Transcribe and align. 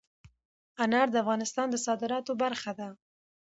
انار 0.83 1.07
د 1.11 1.15
افغانستان 1.23 1.67
د 1.71 1.75
صادراتو 1.85 2.31
برخه 2.43 2.71
ده. 2.79 2.89